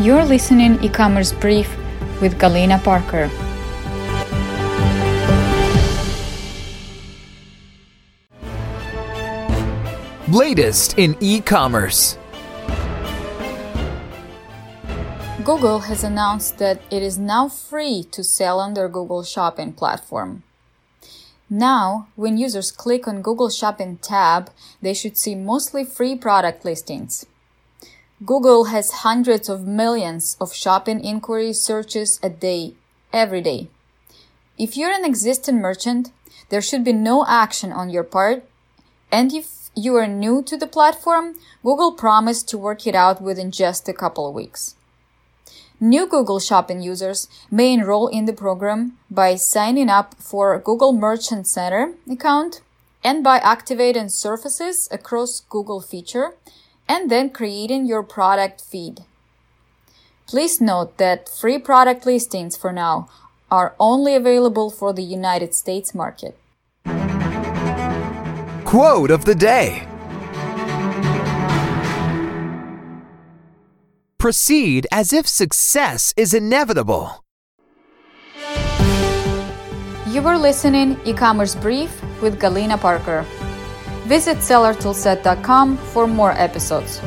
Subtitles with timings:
[0.00, 1.70] You're listening e-commerce brief
[2.20, 3.30] with Galina Parker.
[10.28, 12.18] Latest in e-commerce.
[15.44, 20.42] Google has announced that it is now free to sell on their Google Shopping platform.
[21.48, 24.50] Now, when users click on Google Shopping tab,
[24.82, 27.26] they should see mostly free product listings.
[28.24, 32.74] Google has hundreds of millions of shopping inquiry searches a day,
[33.12, 33.68] every day.
[34.56, 36.10] If you're an existing merchant,
[36.48, 38.44] there should be no action on your part.
[39.10, 43.50] And if you are new to the platform, Google promised to work it out within
[43.50, 44.76] just a couple of weeks.
[45.80, 51.46] New Google Shopping users may enroll in the program by signing up for Google Merchant
[51.46, 52.62] Center account
[53.02, 56.34] and by activating surfaces across Google feature
[56.88, 59.00] and then creating your product feed.
[60.26, 63.08] Please note that free product listings for now
[63.50, 66.36] are only available for the United States market.
[68.64, 69.86] Quote of the day
[74.18, 77.22] Proceed as if success is inevitable.
[80.08, 83.26] You were listening e-commerce brief with Galina Parker.
[84.06, 87.00] Visit sellertoolset.com for more episodes.